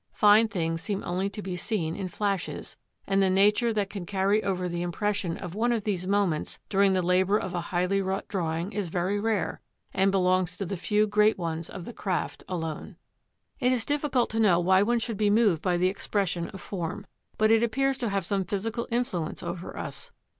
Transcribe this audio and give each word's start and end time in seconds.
Fine 0.13 0.47
things 0.47 0.81
seem 0.81 1.03
only 1.03 1.29
to 1.29 1.43
be 1.43 1.55
seen 1.55 1.95
in 1.95 2.07
flashes, 2.07 2.75
and 3.05 3.21
the 3.21 3.29
nature 3.29 3.71
that 3.71 3.91
can 3.91 4.07
carry 4.07 4.43
over 4.43 4.67
the 4.67 4.81
impression 4.81 5.37
of 5.37 5.53
one 5.53 5.71
of 5.71 5.83
these 5.83 6.07
moments 6.07 6.57
during 6.69 6.93
the 6.93 7.03
labour 7.03 7.37
of 7.37 7.53
a 7.53 7.61
highly 7.69 8.01
wrought 8.01 8.27
drawing 8.27 8.73
is 8.73 8.89
very 8.89 9.19
rare, 9.19 9.61
and 9.93 10.09
belongs 10.09 10.57
to 10.57 10.65
the 10.65 10.75
few 10.75 11.05
great 11.05 11.37
ones 11.37 11.69
of 11.69 11.85
the 11.85 11.93
craft 11.93 12.43
alone. 12.49 12.95
It 13.59 13.71
is 13.71 13.85
difficult 13.85 14.31
to 14.31 14.39
know 14.39 14.59
why 14.59 14.81
one 14.81 14.97
should 14.97 15.17
be 15.17 15.29
moved 15.29 15.61
by 15.61 15.77
the 15.77 15.87
expression 15.89 16.49
of 16.49 16.61
form; 16.61 17.05
but 17.37 17.51
it 17.51 17.61
appears 17.61 17.99
to 17.99 18.09
have 18.09 18.25
some 18.25 18.43
physical 18.43 18.87
influence 18.89 19.43
over 19.43 19.77
us. 19.77 20.11